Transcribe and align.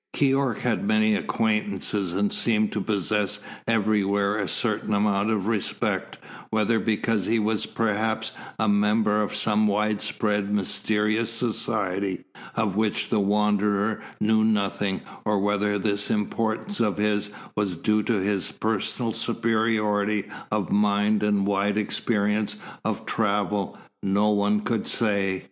Keyork 0.15 0.61
had 0.61 0.83
many 0.83 1.13
acquaintances 1.13 2.11
and 2.13 2.33
seemed 2.33 2.71
to 2.71 2.81
posses 2.81 3.39
everywhere 3.67 4.35
a 4.39 4.47
certain 4.47 4.95
amount 4.95 5.29
of 5.29 5.45
respect, 5.45 6.17
whether 6.49 6.79
because 6.79 7.27
he 7.27 7.37
was 7.37 7.67
perhaps 7.67 8.31
a 8.57 8.67
member 8.67 9.21
of 9.21 9.35
some 9.35 9.67
widespread, 9.67 10.51
mysterious 10.51 11.29
society 11.29 12.23
of 12.55 12.75
which 12.75 13.11
the 13.11 13.19
Wanderer 13.19 14.01
knew 14.19 14.43
nothing, 14.43 15.01
or 15.23 15.37
whether 15.37 15.77
this 15.77 16.09
importance 16.09 16.79
of 16.79 16.97
his 16.97 17.29
was 17.55 17.75
due 17.75 18.01
to 18.01 18.13
his 18.13 18.49
personal 18.49 19.11
superiority 19.13 20.23
of 20.51 20.71
mind 20.71 21.21
and 21.21 21.45
wide 21.45 21.77
experience 21.77 22.55
of 22.83 23.05
travel, 23.05 23.77
no 24.01 24.31
one 24.31 24.61
could 24.61 24.87
say. 24.87 25.39